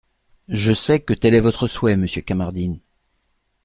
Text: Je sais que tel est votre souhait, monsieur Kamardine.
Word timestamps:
Je 0.47 0.71
sais 0.73 0.99
que 0.99 1.13
tel 1.13 1.35
est 1.35 1.39
votre 1.41 1.67
souhait, 1.67 1.95
monsieur 1.95 2.23
Kamardine. 2.23 2.79